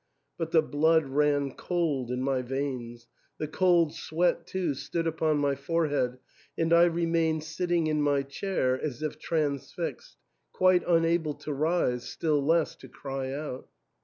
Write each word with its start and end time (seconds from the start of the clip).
But 0.35 0.49
the 0.49 0.63
blood 0.63 1.05
ran 1.05 1.51
cold 1.51 2.09
in 2.09 2.23
my 2.23 2.41
veins; 2.41 3.07
the 3.37 3.47
cold 3.47 3.93
sweat, 3.93 4.47
too, 4.47 4.73
stood 4.73 5.05
upon 5.05 5.37
my 5.37 5.53
forehead, 5.53 6.17
and 6.57 6.73
I 6.73 6.85
remained 6.85 7.43
sitting 7.43 7.85
in 7.85 8.01
my 8.01 8.23
chair 8.23 8.81
as 8.81 9.03
if 9.03 9.19
transfixed, 9.19 10.17
quite 10.53 10.81
unable 10.87 11.35
to 11.35 11.53
rise, 11.53 12.09
still 12.09 12.43
less 12.43 12.75
to 12.77 12.87
cry 12.89 13.31
out. 13.31 13.67